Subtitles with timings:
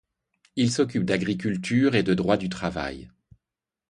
[0.55, 3.11] Il s'occupe d'agriculture et de droit du travail.